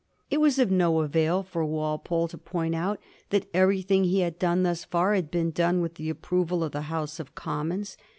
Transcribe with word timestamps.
It 0.31 0.41
was 0.41 0.57
of 0.57 0.71
no 0.71 1.01
avail 1.01 1.43
for 1.43 1.63
Walpole 1.63 2.27
to 2.29 2.37
point 2.39 2.73
out 2.73 2.99
that 3.29 3.47
everything 3.53 4.03
he 4.03 4.21
had 4.21 4.39
done 4.39 4.63
thus 4.63 4.83
far 4.83 5.13
had 5.13 5.29
been 5.29 5.51
done 5.51 5.79
with 5.79 5.93
the 5.93 6.09
approval 6.09 6.63
of 6.63 6.71
the 6.71 6.81
House 6.89 7.19
of 7.19 7.35
Commons. 7.35 7.97